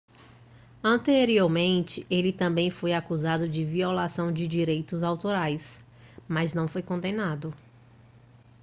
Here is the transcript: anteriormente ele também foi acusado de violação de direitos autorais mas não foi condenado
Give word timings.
anteriormente 0.83 2.07
ele 2.09 2.33
também 2.33 2.71
foi 2.71 2.91
acusado 2.91 3.47
de 3.47 3.63
violação 3.63 4.33
de 4.33 4.47
direitos 4.47 5.03
autorais 5.03 5.79
mas 6.27 6.55
não 6.55 6.67
foi 6.67 6.81
condenado 6.81 7.53